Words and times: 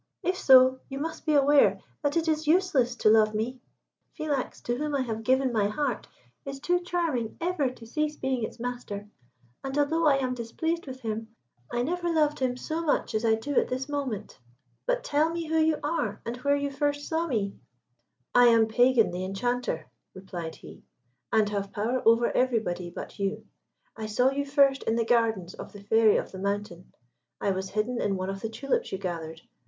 If 0.23 0.35
so, 0.35 0.79
you 0.89 0.97
must 0.97 1.27
be 1.27 1.35
aware 1.35 1.79
that 2.01 2.17
it 2.17 2.27
is 2.27 2.47
useless 2.47 2.95
to 2.95 3.09
love 3.11 3.35
me. 3.35 3.61
Philax, 4.17 4.59
to 4.63 4.75
whom 4.75 4.95
I 4.95 5.01
have 5.01 5.21
given 5.21 5.53
my 5.53 5.67
heart, 5.67 6.07
is 6.43 6.59
too 6.59 6.79
charming 6.79 7.37
ever 7.39 7.69
to 7.69 7.85
cease 7.85 8.15
being 8.15 8.41
its 8.43 8.59
master, 8.59 9.07
and 9.63 9.77
although 9.77 10.07
I 10.07 10.15
am 10.17 10.33
displeased 10.33 10.87
with 10.87 11.01
him, 11.01 11.27
I 11.71 11.83
never 11.83 12.09
loved 12.11 12.39
him 12.39 12.57
so 12.57 12.81
much 12.83 13.13
as 13.13 13.23
I 13.23 13.35
do 13.35 13.53
at 13.57 13.67
this 13.67 13.87
moment. 13.87 14.39
But 14.87 15.03
tell 15.03 15.29
me 15.29 15.45
who 15.45 15.59
you 15.59 15.77
are, 15.83 16.19
and 16.25 16.35
where 16.37 16.55
you 16.57 16.71
first 16.71 17.07
saw 17.07 17.27
me." 17.27 17.53
"I 18.33 18.47
am 18.47 18.67
Pagan 18.67 19.11
the 19.11 19.23
Enchanter," 19.23 19.85
replied 20.15 20.55
he, 20.55 20.81
"and 21.31 21.47
have 21.49 21.71
power 21.71 22.01
over 22.07 22.31
everybody 22.35 22.89
but 22.89 23.19
you. 23.19 23.45
I 23.95 24.07
saw 24.07 24.31
you 24.31 24.47
first 24.47 24.81
in 24.81 24.95
the 24.95 25.05
gardens 25.05 25.53
of 25.53 25.73
the 25.73 25.79
Fairy 25.83 26.17
of 26.17 26.31
the 26.31 26.39
Mountain. 26.39 26.91
I 27.39 27.51
was 27.51 27.69
hidden 27.69 28.01
in 28.01 28.17
one 28.17 28.31
of 28.31 28.41
the 28.41 28.49
tulips 28.49 28.91
you 28.91 28.97
gathered. 28.97 29.41